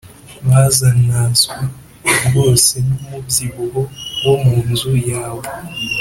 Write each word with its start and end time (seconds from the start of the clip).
Bazahazwa 0.47 1.57
rwose 2.25 2.73
n’umubyibuho 2.87 3.81
wo 4.25 4.33
mu 4.43 4.55
nzu 4.67 4.93
yawe 5.11 5.45